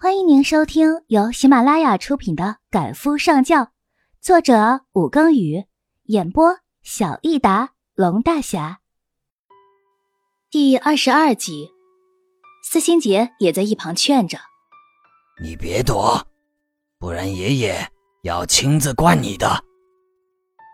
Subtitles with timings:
[0.00, 3.62] 欢迎您收听由喜马拉雅出品的《赶夫上轿》，
[4.20, 5.64] 作者武庚宇，
[6.04, 8.78] 演播小益达龙大侠。
[10.52, 11.72] 第二十二集，
[12.62, 14.38] 司心杰也在一旁劝着
[15.42, 16.24] ：“你别躲，
[17.00, 17.90] 不然爷爷
[18.22, 19.64] 要亲自灌你的。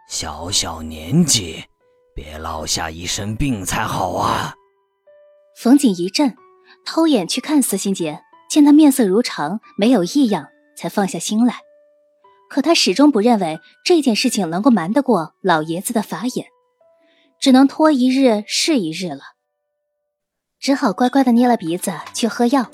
[0.07, 1.65] 小小年纪，
[2.15, 4.55] 别落下一身病才好啊！”
[5.57, 6.37] 冯景一震，
[6.85, 8.21] 偷眼去看司心杰。
[8.55, 11.57] 见他面色如常，没有异样，才放下心来。
[12.49, 16.47] 可他始终不认为这件事情能够瞒得过老爷子的法眼，
[17.41, 19.23] 只能拖一日是一日了。
[20.61, 22.71] 只好乖乖的捏了鼻子去喝药。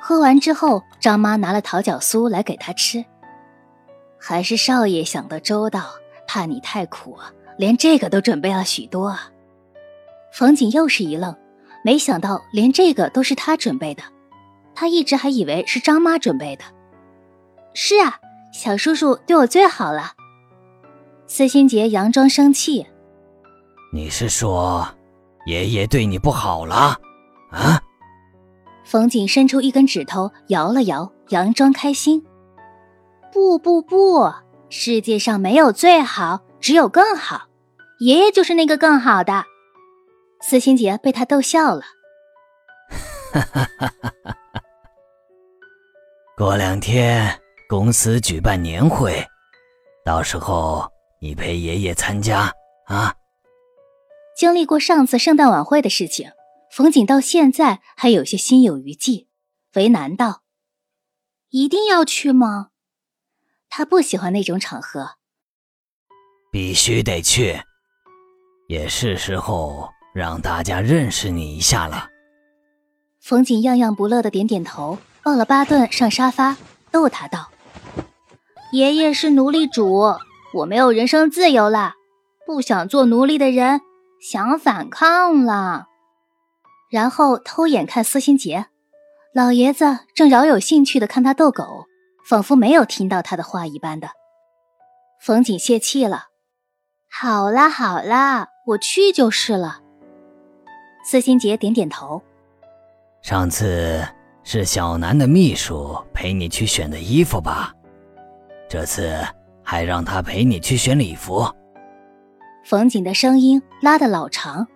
[0.00, 3.04] 喝完之后，张妈拿了桃角酥来给他吃。
[4.20, 5.94] 还是少爷想得周到，
[6.28, 7.18] 怕你太苦，
[7.56, 9.28] 连这个都准备了许多啊。
[10.32, 11.36] 冯锦又是一愣，
[11.84, 14.04] 没想到连这个都是他准备的。
[14.78, 16.62] 他一直还以为是张妈准备的。
[17.74, 18.20] 是啊，
[18.52, 20.12] 小叔叔对我最好了。
[21.26, 22.86] 司心杰佯装生气
[23.92, 24.88] ：“你是说
[25.46, 26.96] 爷爷对你不好了？”
[27.50, 27.82] 啊？
[28.84, 32.24] 冯景伸出一根指头摇了摇，佯装开心
[33.34, 34.32] ：“不不不，
[34.70, 37.48] 世界上没有最好，只有更好。
[37.98, 39.44] 爷爷就是那个更好的。”
[40.40, 41.82] 司心杰被他逗笑了。
[43.32, 44.62] 哈哈哈哈哈！
[46.38, 47.36] 过两天
[47.68, 49.26] 公司举办年会，
[50.04, 50.88] 到时候
[51.20, 52.54] 你陪爷爷参加
[52.86, 53.12] 啊。
[54.36, 56.30] 经历过上次圣诞晚会的事情，
[56.70, 59.26] 冯景到现在还有些心有余悸，
[59.74, 60.42] 为难道
[61.50, 62.68] ：“一定要去吗？”
[63.68, 65.16] 他不喜欢那种场合。
[66.52, 67.60] 必须得去，
[68.68, 72.08] 也是时候让大家认识你一下了。
[73.20, 74.98] 冯景样样不乐的点点头。
[75.28, 76.56] 抱了巴顿上沙发，
[76.90, 77.50] 逗他道
[78.72, 80.14] ：“爷爷是奴隶主，
[80.54, 81.92] 我没有人生自由了。
[82.46, 83.82] 不想做奴隶的人
[84.22, 85.84] 想反抗了。”
[86.90, 88.68] 然后偷眼看司心杰，
[89.34, 91.84] 老爷子正饶有兴趣的看他逗狗，
[92.26, 94.08] 仿佛没有听到他的话一般的。
[95.20, 96.28] 冯景泄气了
[97.12, 99.82] ：“好啦好啦，我去就是了。”
[101.04, 102.22] 司心杰点点头
[103.20, 104.02] ：“上次。”
[104.50, 107.70] 是小南的秘书陪你去选的衣服吧？
[108.66, 109.22] 这次
[109.62, 111.46] 还让他陪你去选礼服。
[112.64, 114.66] 冯景的声音拉得老长。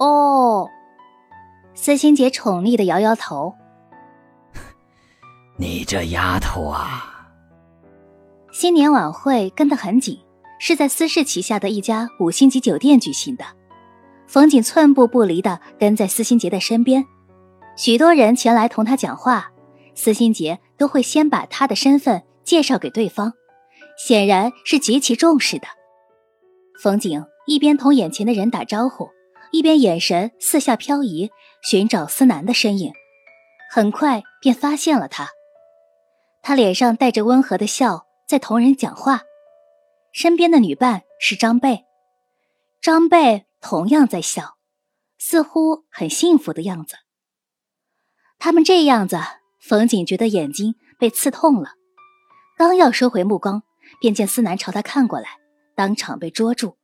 [0.00, 0.68] 哦，
[1.74, 3.54] 司心杰宠溺的摇摇头。
[5.56, 7.30] 你这丫头啊！
[8.50, 10.18] 新年晚会跟得很紧，
[10.58, 13.44] 是在司氏旗下的一家五星级酒店举行的。
[14.26, 17.04] 冯景寸步不离的跟在司心杰的身边。
[17.76, 19.50] 许多人前来同他讲话，
[19.94, 23.32] 司心杰都会先把他的身份介绍给对方，
[23.96, 25.66] 显然是极其重视的。
[26.80, 29.10] 冯景一边同眼前的人打招呼，
[29.50, 31.30] 一边眼神四下漂移，
[31.62, 32.92] 寻找司南的身影，
[33.70, 35.28] 很快便发现了他。
[36.42, 39.22] 他脸上带着温和的笑，在同人讲话。
[40.12, 41.84] 身边的女伴是张贝，
[42.82, 44.56] 张贝同样在笑，
[45.18, 46.96] 似乎很幸福的样子。
[48.44, 49.20] 他们这样子，
[49.60, 51.74] 冯景觉得眼睛被刺痛了，
[52.58, 53.62] 刚要收回目光，
[54.00, 55.38] 便见思南朝他看过来，
[55.76, 56.76] 当场被捉住。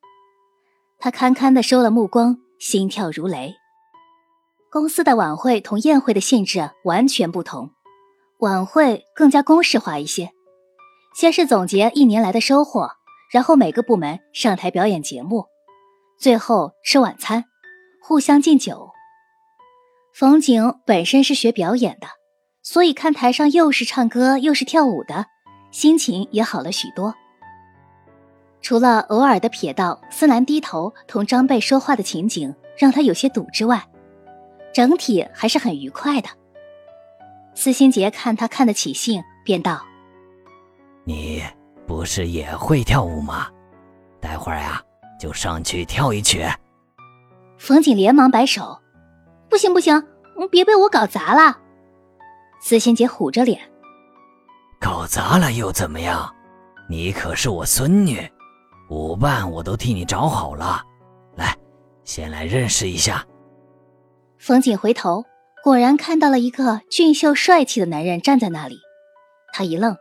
[1.01, 3.57] 他堪堪的收了目光，心跳如雷。
[4.71, 7.73] 公司的晚会同宴会的性质完全不同，
[8.39, 10.31] 晚会更加公式化一些，
[11.17, 12.89] 先是总结一年来的收获，
[13.33, 15.47] 然后每个部门上台表演节目，
[16.21, 17.47] 最后吃晚餐，
[18.01, 18.93] 互相敬酒。
[20.19, 22.09] 冯景本身是学表演的，
[22.65, 25.27] 所以看台上又是唱歌又是跳舞的，
[25.71, 27.15] 心情也好了许多。
[28.61, 33.89] 除了偶尔的瞥到思南低头同张贝说话的情景让他有些堵之外，
[34.75, 36.29] 整体还是很愉快的。
[37.55, 39.81] 司心杰看他看得起兴，便道
[41.07, 41.45] ：“你
[41.87, 43.47] 不是也会跳舞吗？
[44.21, 44.83] 待会儿呀，
[45.21, 46.45] 就上去跳一曲。”
[47.57, 48.81] 冯景连忙摆手。
[49.49, 50.03] 不行不行，
[50.51, 51.59] 别被我搞砸了。
[52.61, 53.61] 司心杰虎着脸，
[54.81, 56.35] 搞砸了又怎么样？
[56.89, 58.31] 你可是我孙女，
[58.91, 60.83] 舞伴我都替你找好了。
[61.37, 61.57] 来，
[62.05, 63.25] 先来认识一下。
[64.39, 65.25] 冯景回头，
[65.63, 68.79] 果然看到了一个俊秀帅气的男人站在那里。
[69.53, 69.97] 他一愣，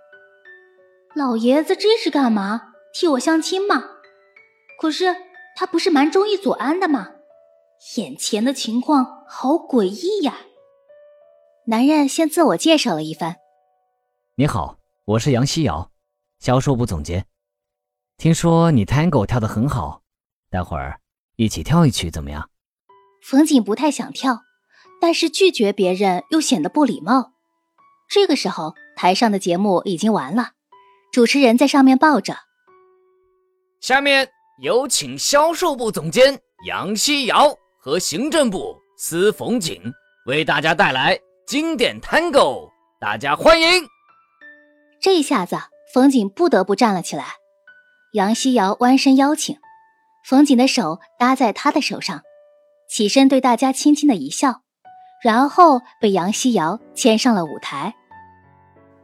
[1.15, 2.73] 老爷子这是干嘛？
[2.93, 3.83] 替我相亲吗？
[4.79, 5.15] 可是
[5.55, 7.09] 他不是蛮中意左安的吗？
[7.95, 10.39] 眼前的情况好诡异呀！
[11.67, 13.35] 男人先自我介绍了一番
[14.35, 15.91] ：“你好，我是杨希瑶，
[16.39, 17.27] 销售部总监。
[18.17, 20.01] 听说你 Tango 跳得很好，
[20.49, 20.99] 待会儿
[21.35, 22.49] 一起跳一曲怎么样？”
[23.21, 24.41] 冯景不太想跳，
[24.99, 27.33] 但是拒绝别人又显得不礼貌。
[28.09, 30.53] 这个时候，台上的节目已经完了，
[31.11, 32.37] 主持人在上面抱着
[33.81, 34.31] ：“下面
[34.63, 39.81] 有请销售部总监杨希瑶和行政部司冯景
[40.25, 42.69] 为大家带来经典 Tango，
[42.99, 43.67] 大家欢迎。”
[45.01, 45.57] 这一下子，
[45.93, 47.25] 冯景不得不站了起来。
[48.13, 49.57] 杨希瑶弯身邀请，
[50.25, 52.21] 冯景的手搭在他的手上。
[52.89, 54.61] 起身对大家轻轻的一笑，
[55.21, 57.93] 然后被杨希瑶牵上了舞台。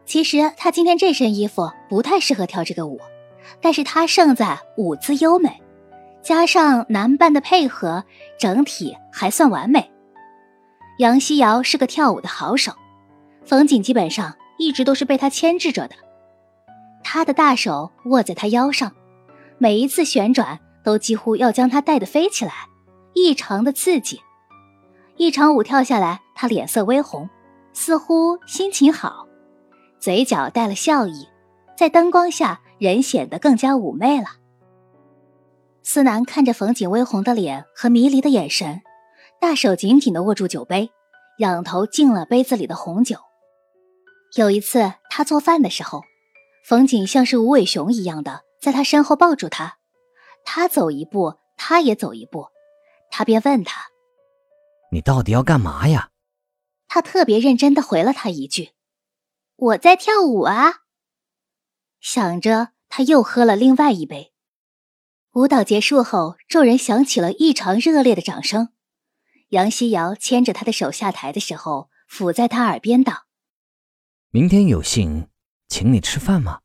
[0.06, 3.00] 其实他今天这身衣服不太适合跳这个舞，
[3.62, 5.63] 但是他胜在舞姿优美，
[6.24, 8.06] 加上男伴的配合，
[8.40, 9.92] 整体还算完美。
[11.00, 12.72] 杨希瑶是个跳舞的好手，
[13.46, 15.96] 冯景基本上一直都是被他牵制着的。
[17.04, 18.94] 他的大手握在他腰上，
[19.58, 22.54] 每一次旋转都几乎要将他带得飞起来。
[23.14, 24.22] 异常的刺激，
[25.18, 27.30] 一场舞跳下来，他脸色微红，
[27.74, 29.28] 似乎心情好，
[30.00, 31.28] 嘴角带了笑意，
[31.78, 34.28] 在灯光下人显得更加妩媚了。
[35.84, 38.82] 思南看着冯景微红的脸和迷离的眼神，
[39.40, 40.90] 大手紧紧地握住酒杯，
[41.40, 43.18] 仰头敬了杯子里的红酒。
[44.36, 46.04] 有一次他做饭的时候，
[46.66, 49.78] 冯景像是无尾熊一样的在他身后抱住他，
[50.46, 52.48] 他走一步，他也走一步。
[53.12, 53.90] 他便问他
[54.92, 56.10] ：“你到底要干嘛呀？”
[56.88, 58.72] 他特别认真的回了他一句
[59.58, 60.82] ：“我在跳舞啊。”
[62.02, 64.33] 想着，他又喝了另外一杯。
[65.34, 68.70] 舞蹈结束后，众人响起了异常热烈的掌声。
[69.50, 73.26] 杨希瑶牵着他的手下台的时候，抚在他耳边道
[74.30, 75.30] ：“明天有幸
[75.68, 76.62] 请你吃饭吗？”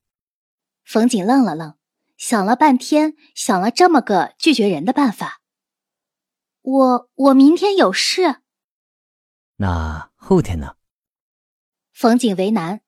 [0.85, 1.79] 冯景愣了愣，
[2.19, 5.41] 想了半天，想了这么个拒绝人的办法。
[6.61, 8.43] 我我明天有事，
[9.56, 10.76] 那后天呢？
[11.94, 12.82] 冯景为难。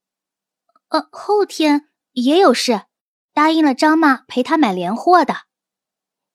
[0.88, 2.82] 呃，后天也有事，
[3.32, 5.46] 答应了张妈陪他买年货的。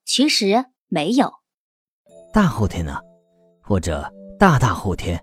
[0.06, 1.34] 其实没有。
[2.32, 3.00] 大后天呢？
[3.62, 5.20] 或者大大后天，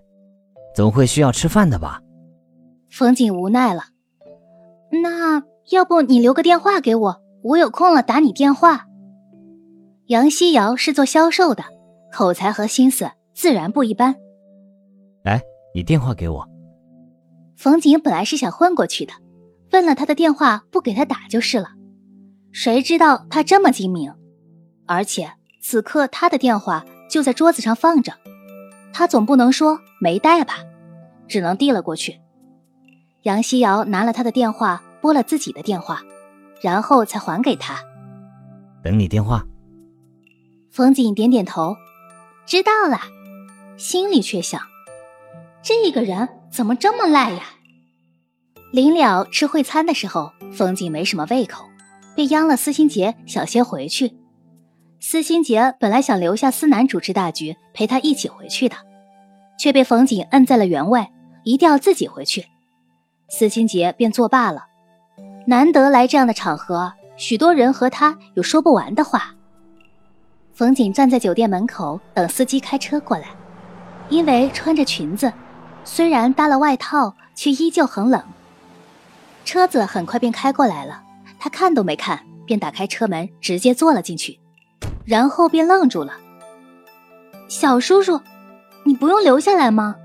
[0.75, 2.01] 总会需要吃饭的吧？
[2.91, 3.85] 冯景无奈了。
[5.01, 5.41] 那
[5.71, 8.85] 要不你留个电话给我，我有空了打你电话。
[10.07, 11.63] 杨希瑶是做销售的。
[12.11, 14.15] 口才和心思自然不一般。
[15.23, 15.41] 来，
[15.73, 16.47] 你电话给我。
[17.57, 19.13] 冯景本来是想混过去的，
[19.71, 21.69] 问了他的电话，不给他打就是了。
[22.51, 24.13] 谁知道他这么精明，
[24.85, 25.31] 而且
[25.61, 28.13] 此刻他的电话就在桌子上放着，
[28.93, 30.57] 他总不能说没带吧，
[31.27, 32.19] 只能递了过去。
[33.23, 36.01] 杨希瑶拿了他的电话，拨了自己的电话，
[36.61, 37.79] 然后才还给他。
[38.83, 39.45] 等你电话。
[40.71, 41.75] 冯景点点头。
[42.45, 42.99] 知道了，
[43.77, 44.61] 心里却想：
[45.61, 47.43] 这个人怎么这么赖呀？
[48.73, 51.63] 临了吃会餐的时候，风景没什么胃口，
[52.15, 54.17] 便央了司心杰想先回去。
[55.05, 58.77] 司心杰本来想留下思南主持大局，陪他一起回去的，
[59.59, 61.05] 却被冯景摁在了原位，
[61.43, 62.45] 一定要自己回去。
[63.27, 64.67] 司心杰便作罢了。
[65.45, 69.35] 难得来这样的场合，许多人和他有说不完的话。
[70.53, 73.27] 冯景站在酒店门口等司机开车过来，
[74.07, 75.33] 因为穿着裙子，
[75.83, 78.23] 虽然搭了外套，却依旧很冷。
[79.43, 81.03] 车子很快便开过来了，
[81.37, 84.39] 他看都没看，便打开车门直接坐了进去，
[85.05, 86.13] 然后便愣住了。
[87.47, 88.19] 小叔叔，
[88.83, 89.95] 你不用留下来吗？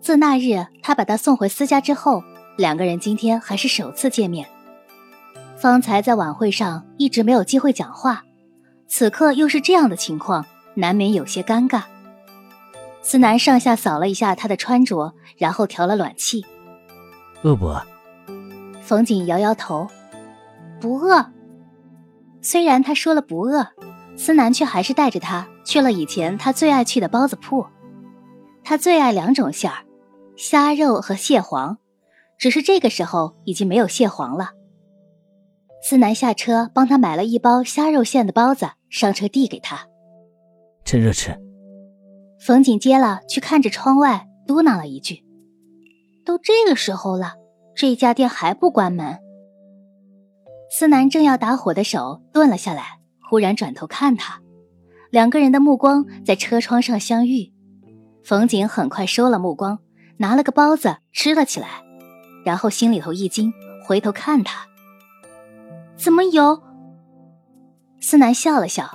[0.00, 2.22] 自那日他把他送回私家之后，
[2.56, 4.48] 两个人今天还是首次见面。
[5.56, 8.24] 方才在晚会上一直没有机会讲话。
[8.88, 11.82] 此刻又是这样的情况，难免有些尴尬。
[13.00, 16.44] 思南上下扫了一下他的穿着，然后调了暖气。
[17.42, 17.82] 饿不饿？
[18.80, 19.88] 冯景摇摇头，
[20.80, 21.24] 不饿。
[22.42, 23.66] 虽然他说了不饿，
[24.16, 27.64] 思南却还是带着他去了以前他最爱去的包子铺。
[28.62, 29.84] 他最爱两种馅儿，
[30.36, 31.78] 虾肉和蟹黄，
[32.38, 34.50] 只是这个时候已经没有蟹黄了。
[35.82, 38.68] 思南下车帮他买了一包虾肉馅的包子。
[38.92, 39.86] 上车递给他，
[40.84, 41.34] 趁热吃。
[42.38, 45.24] 冯景接了，去看着窗外，嘟囔了一句
[46.26, 47.32] ：“都这个时候了，
[47.74, 49.18] 这家店还不关门。”
[50.74, 54.40] 思南正要打火的手顿了下来，忽然转头看他，
[55.10, 57.52] 两个人的目光在车窗上相遇。
[58.24, 59.80] 冯景很快收了目光，
[60.16, 61.68] 拿了个包子吃了起来，
[62.46, 63.52] 然后心里头一惊，
[63.84, 64.66] 回头看他，
[65.94, 66.62] 怎么有？
[68.00, 68.90] 思南笑了笑，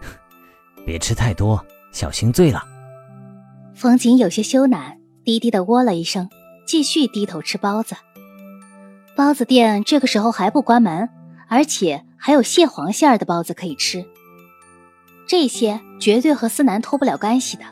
[0.86, 1.62] 别吃太多，
[1.92, 2.64] 小心醉了。
[3.74, 6.30] 冯景有些羞赧，低低的喔了一声，
[6.66, 7.94] 继续低头吃包子。
[9.22, 11.08] 包子店这个时候还不关门，
[11.46, 14.04] 而且还有蟹黄馅儿的包子可以吃。
[15.28, 17.62] 这些绝对和思南脱不了干系的。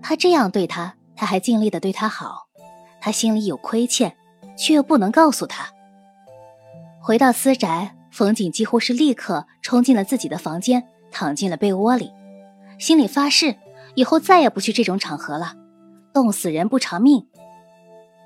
[0.00, 2.46] 他这样对他，他还尽力的对他好，
[3.02, 4.16] 他心里有亏欠，
[4.56, 5.66] 却又不能告诉他。
[7.02, 12.10] 回到私宅，冯景几乎是立刻冲进了自己的房间，躺进了被窝里，
[12.78, 13.54] 心里发誓
[13.94, 15.52] 以后再也不去这种场合了，
[16.14, 17.26] 冻死人不偿命。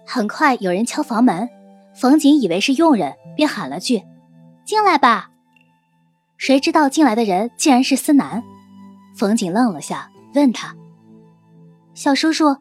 [0.07, 1.51] 很快有人敲房门，
[1.99, 4.03] 冯瑾以为是佣人，便喊了句
[4.67, 5.31] ：“进来吧。”
[6.37, 8.43] 谁知道进来的人竟然是思南，
[9.17, 10.77] 冯瑾愣了下，问他
[11.95, 12.59] ：“小叔叔，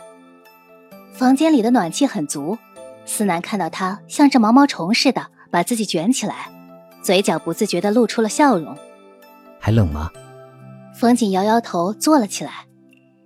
[1.11, 2.59] 房间里的暖气很足，
[3.05, 6.51] 思南看到他像只毛毛虫似的把自己卷起来，
[7.01, 8.77] 嘴角不自觉地露出了笑容。
[9.59, 10.11] 还冷吗？
[10.93, 12.67] 冯瑾摇摇头，坐了起来。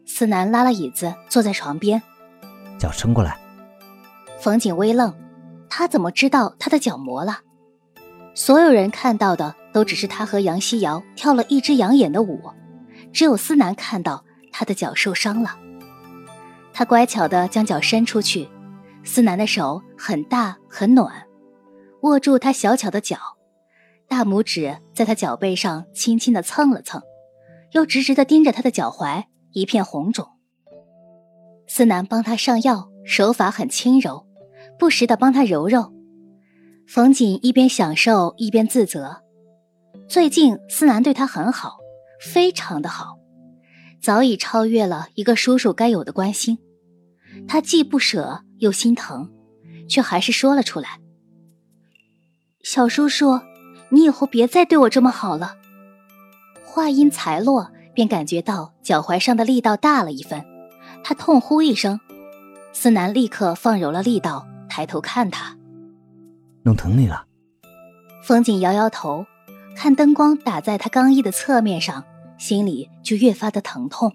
[0.05, 2.01] 思南拉了椅子坐在床边，
[2.77, 3.37] 脚伸过来。
[4.41, 5.13] 冯景微愣，
[5.69, 7.41] 他怎么知道他的脚磨了？
[8.33, 12.49] 所有人看到的都只是他和杨希瑶跳了一支养眼的舞，
[13.13, 15.59] 只有思南看到他的脚受伤了。
[16.73, 18.49] 他乖巧地将脚伸出去，
[19.03, 21.27] 思南的手很大很暖，
[22.01, 23.19] 握住他小巧的脚，
[24.07, 26.99] 大拇指在他脚背上轻轻地蹭了蹭，
[27.73, 30.27] 又直直地盯着他的脚踝，一片红肿。
[31.67, 34.25] 思南帮他上药，手法很轻柔，
[34.81, 35.93] 不时的帮他揉揉。
[36.87, 39.21] 冯锦一边享受一边自责，
[40.07, 41.77] 最近思南对他很好，
[42.19, 43.19] 非常的好，
[44.01, 46.57] 早已超越了一个叔叔该有的关心。
[47.47, 49.29] 他既不舍又心疼，
[49.87, 50.99] 却还是说了出来
[52.65, 53.39] ：“小叔叔，
[53.89, 55.57] 你以后别再对我这么好了。”
[56.65, 60.43] 话音才落，便感觉到脚踝上的力道大了一分，
[61.03, 61.99] 他痛呼一声，
[62.73, 65.53] 思南立刻放柔了力道，抬头看他。
[66.63, 67.25] 弄疼你了，
[68.23, 69.25] 风景摇摇头，
[69.75, 72.05] 看灯光打在他刚毅的侧面上，
[72.37, 74.13] 心里就越发的疼痛。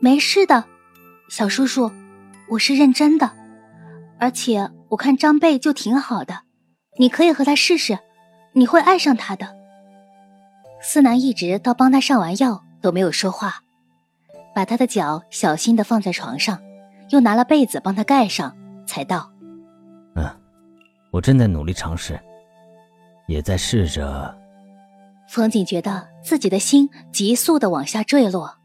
[0.00, 0.64] 没事的，
[1.28, 1.90] 小叔叔，
[2.50, 3.32] 我是认真的，
[4.20, 6.42] 而且我看张贝就挺好的，
[6.96, 7.98] 你可以和他试试，
[8.52, 9.56] 你会爱上他的。
[10.80, 13.62] 思南一直到帮他上完药都没有说话，
[14.54, 16.60] 把他的脚小心的放在床上，
[17.10, 18.54] 又拿了被子帮他盖上，
[18.86, 19.30] 才道。
[21.12, 22.20] 我正在努力尝试，
[23.26, 24.36] 也在试着。
[25.28, 28.58] 冯景觉得自己的心急速的往下坠落，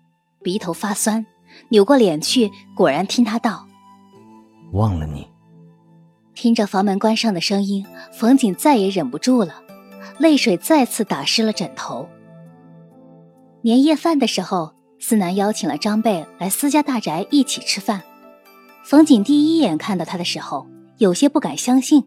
[0.44, 1.26] 鼻头发酸，
[1.70, 3.66] 扭过脸去，果然听他道
[4.74, 5.26] ：“忘了你。”
[6.36, 9.64] 听着房门关上的声音，冯景再也忍不住了，
[10.18, 12.10] 泪水再次打湿了枕头。
[13.62, 18.02] 年夜饭的时候，思南邀请了张贝来私家大宅一起吃饭。
[18.84, 22.04] 冯景第一眼看到他的时候，有些不敢相信。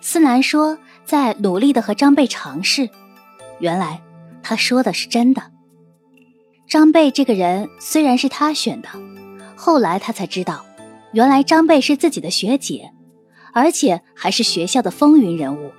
[0.00, 2.88] 思南说：“在努力的和张贝尝试。”
[3.60, 4.00] 原来
[4.42, 5.42] 他说的是真的。
[6.66, 8.88] 张贝这个人虽然是他选的，
[9.56, 10.64] 后来他才知道，
[11.12, 12.92] 原来张贝是自己的学姐，
[13.52, 15.70] 而且还是学校的风云人物。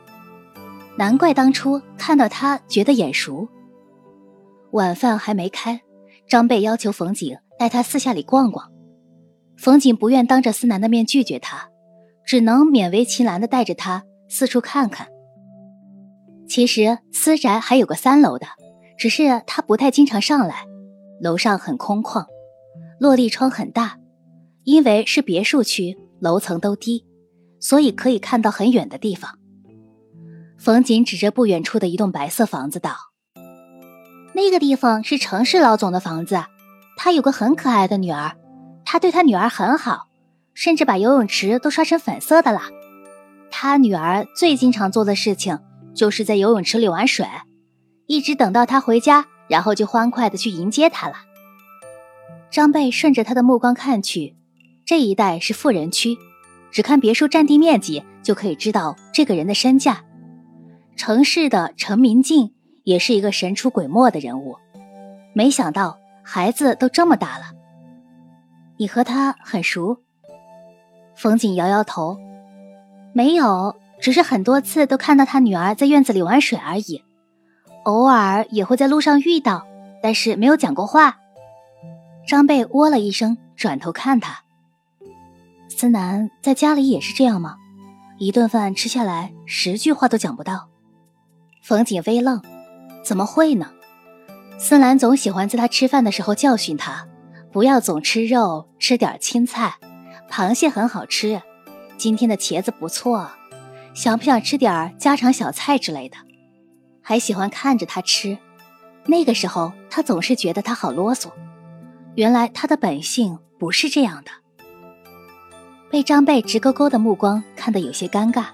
[0.98, 3.48] 难怪当初看到他觉得眼熟。
[4.72, 5.82] 晚饭还没开，
[6.28, 8.71] 张贝要求冯景带他四下里逛逛。
[9.62, 11.70] 冯景不愿当着思南的面拒绝他，
[12.26, 14.04] 只能勉为其难的带着他。
[14.28, 15.08] 四处看看。
[16.48, 18.48] 其实私宅还有个三楼的，
[18.98, 20.66] 只是他不太经常上来。
[21.22, 22.26] 楼上很空旷，
[23.00, 24.00] 落地窗很大，
[24.64, 27.06] 因为是别墅区，楼层都低，
[27.60, 29.38] 所以可以看到很远的地方。
[30.58, 32.96] 冯锦指着不远处的一栋白色房子道
[34.34, 36.42] ：“那个地方是城市老总的房子，
[36.98, 38.36] 他有个很可爱的女儿，
[38.92, 40.10] 他对他女儿很好，
[40.54, 42.64] 甚至把游泳池都刷成粉色的了。”
[43.50, 45.60] 他女儿最经常做的事情，
[45.94, 47.26] 就是在游泳池里玩水，
[48.06, 51.16] 一直等到他回家，然后就欢快的去迎接他了。
[52.50, 54.36] 张贝顺着他的目光看去，
[54.86, 56.18] 这一带是富人区，
[56.70, 60.04] 只看别墅占地面积就可以知道这个人的身价。
[60.98, 64.58] 城市的陈明静也是一个神出鬼没的人物，
[65.34, 67.61] 没想到孩子都这么大了。
[68.82, 70.00] 你和他很熟？
[71.16, 72.18] 冯景摇摇头。
[73.14, 77.04] 没有，只是很多次都看到他女儿在院子里玩水而已，
[77.84, 79.68] 偶尔也会在路上遇到，
[80.02, 81.20] 但是没有讲过话。
[82.28, 84.42] 张贝喔了一声，转头看他。
[85.70, 87.58] 思南在家里也是这样吗？
[88.18, 90.70] 一顿饭吃下来，十句话都讲不到。
[91.62, 92.42] 冯景微愣，
[93.06, 93.70] 怎么会呢？
[94.58, 97.06] 思南总喜欢在他吃饭的时候教训他，
[97.52, 99.76] 不要总吃肉，吃点青菜。
[100.30, 101.42] 螃蟹很好吃，
[101.98, 103.30] 今天的茄子不错，
[103.94, 106.18] 想不想吃点家常小菜之类的？
[107.02, 108.38] 还喜欢看着他吃。
[109.06, 111.30] 那个时候，他总是觉得他好啰嗦。
[112.16, 114.32] 原来他的本性不是这样的。
[115.90, 118.46] 被张贝直勾勾的目光看得有些尴尬，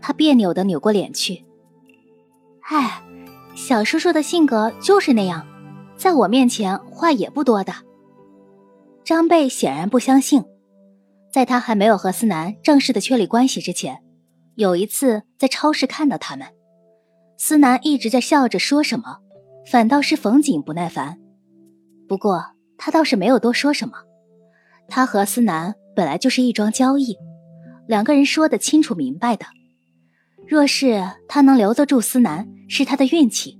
[0.00, 1.44] 他别扭的扭过脸去。
[2.68, 3.00] 哎。
[3.56, 5.46] 小叔叔的性格就是那样，
[5.96, 7.72] 在我面前话也不多的。
[9.04, 10.42] 张贝显然不相信，
[11.30, 14.02] 在他还没有和思南正式的确立关系之前，
[14.54, 16.48] 有一次在超市看到他们，
[17.36, 19.18] 思南一直在笑着说什么，
[19.70, 21.18] 反倒是冯景不耐烦。
[22.08, 22.42] 不过
[22.78, 23.92] 他倒是没有多说什么，
[24.88, 27.14] 他和思南本来就是一桩交易，
[27.86, 29.44] 两个人说的清楚明白的。
[30.46, 33.58] 若是他能留得住思南，是他的运气；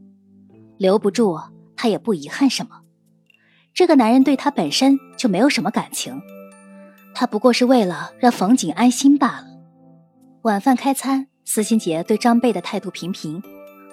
[0.78, 1.38] 留不住，
[1.76, 2.80] 他也不遗憾什么。
[3.74, 6.22] 这个男人对他本身就没有什么感情，
[7.12, 9.46] 他不过是为了让冯景安心罢了。
[10.42, 13.42] 晚饭开餐，司心杰对张贝的态度平平，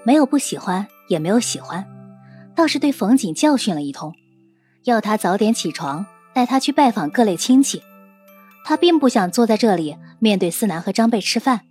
[0.03, 1.83] 没有不喜欢，也没有喜欢，
[2.55, 4.13] 倒是对冯景教训了一通，
[4.83, 7.81] 要他早点起床，带他去拜访各类亲戚。
[8.63, 11.61] 他并不想坐在这里面对思南和张贝吃饭。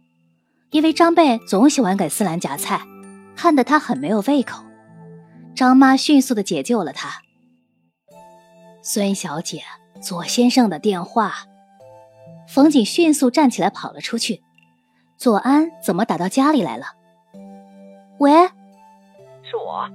[0.73, 2.81] 因为张贝总喜欢给思南夹菜，
[3.37, 4.65] 看得他很没有胃口。
[5.55, 7.23] 张妈迅速的解救了他。
[8.83, 9.63] 孙小姐，
[10.01, 11.35] 左先生的电话。
[12.49, 14.43] 冯景迅速站起来跑了出去。
[15.19, 16.87] 左安怎么打到家里来了？
[18.19, 18.33] 喂，
[19.43, 19.89] 是我。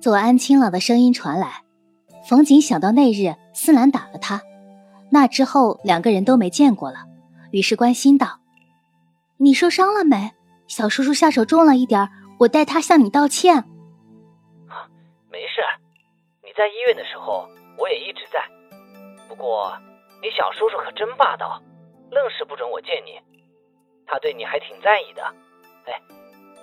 [0.00, 1.62] 左安清朗的声音传来。
[2.28, 4.42] 冯景想到那日思兰打了他，
[5.10, 7.06] 那之后两个人都没见过了，
[7.52, 8.40] 于是关心道。
[9.36, 10.32] 你受伤了没？
[10.66, 12.08] 小叔叔下手重了一点，
[12.40, 13.64] 我代他向你道歉。
[15.30, 15.62] 没事，
[16.42, 18.40] 你在医院的时候我也一直在。
[19.28, 19.76] 不过
[20.20, 21.60] 你小叔叔可真霸道，
[22.10, 23.20] 愣是不准我见你。
[24.06, 25.22] 他对你还挺在意的。
[25.86, 26.00] 哎，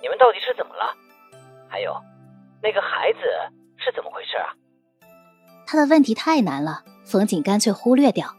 [0.00, 0.94] 你们到底是怎么了？
[1.68, 1.94] 还有，
[2.62, 3.18] 那个孩子
[3.76, 4.54] 是怎么回事啊？
[5.66, 8.36] 他的问题太难了，冯景干脆忽略掉。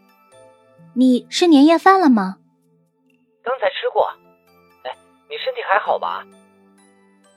[0.94, 2.38] 你吃年夜饭了吗？
[3.44, 4.08] 刚才吃过。
[4.84, 4.96] 哎
[5.30, 6.26] 你身体还好吧？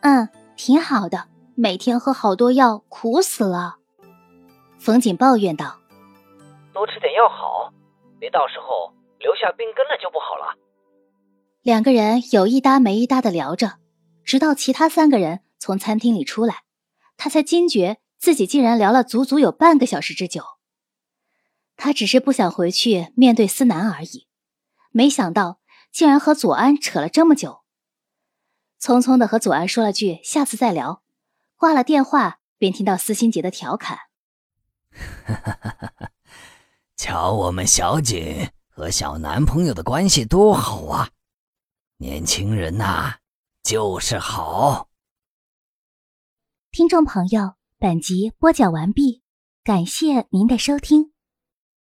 [0.01, 1.29] 嗯，挺好的。
[1.57, 3.77] 每天喝好多药，苦死了。
[4.85, 5.81] 冯景抱怨道
[6.75, 7.73] ：“多吃点药好，
[8.21, 10.59] 别到时候留下病根了就不好了。”
[11.65, 13.79] 两个人有一搭没一搭的聊着，
[14.27, 16.65] 直到其他三个人从餐厅里出来，
[17.17, 20.45] 他才惊觉自己竟然聊了足足有半个小时之久。
[21.79, 24.29] 他只是不想回去面对思南而已，
[24.91, 27.63] 没想到竟然和左安扯了这么久。
[28.79, 31.03] 匆匆的和左安说了句“下次再聊”，
[31.57, 33.97] 挂了电话，便听到司心杰的调侃
[35.27, 35.93] ：“哈哈哈！
[35.99, 36.11] 哈
[36.97, 41.11] 瞧我们小景和小男朋友的关系多好啊！
[41.99, 43.17] 年轻人呐，
[43.63, 44.89] 就是好。”
[46.71, 49.23] 听众朋友，本集播讲完毕，
[49.63, 51.14] 感谢您的收听。